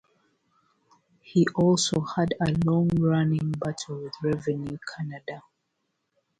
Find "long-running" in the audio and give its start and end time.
2.65-3.51